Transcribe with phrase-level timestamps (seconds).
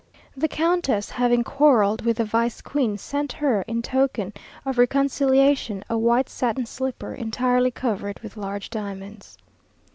[0.35, 4.33] The countess having quarrelled with the vice queen, sent her, in token
[4.65, 9.37] of reconciliation, a white satin slipper, entirely covered with large diamonds.